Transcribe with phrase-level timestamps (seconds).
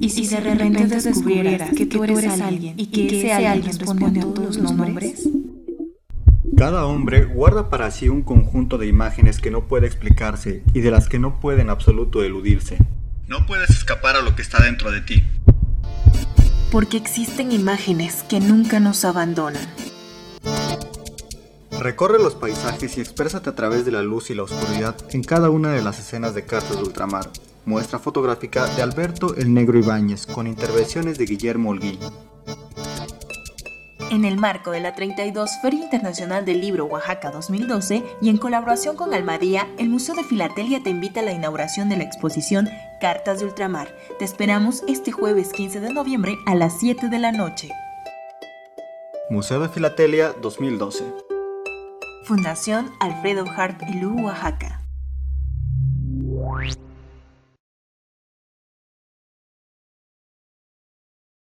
[0.00, 4.22] ¿Y si de repente descubrieras que tú eres alguien y que ese alguien responde a
[4.22, 5.28] todos los nombres?
[6.56, 10.90] Cada hombre guarda para sí un conjunto de imágenes que no puede explicarse y de
[10.90, 12.78] las que no puede en absoluto eludirse.
[13.26, 15.22] No puedes escapar a lo que está dentro de ti.
[16.72, 19.62] Porque existen imágenes que nunca nos abandonan.
[21.80, 25.48] Recorre los paisajes y exprésate a través de la luz y la oscuridad en cada
[25.48, 27.30] una de las escenas de Cartas de Ultramar.
[27.66, 32.00] Muestra fotográfica de Alberto el Negro Ibáñez con intervenciones de Guillermo Olguín.
[34.10, 38.96] En el marco de la 32 Feria Internacional del Libro Oaxaca 2012 y en colaboración
[38.96, 42.68] con Almadía, el Museo de Filatelia te invita a la inauguración de la exposición
[43.00, 43.94] Cartas de Ultramar.
[44.18, 47.68] Te esperamos este jueves 15 de noviembre a las 7 de la noche.
[49.30, 51.27] Museo de Filatelia 2012.
[52.28, 54.87] Fundación Alfredo Hart Elú, Oaxaca.